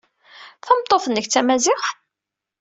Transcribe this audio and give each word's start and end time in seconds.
Tameṭṭut-nnek 0.65 1.25
d 1.27 1.31
Tamaziɣt? 1.31 1.85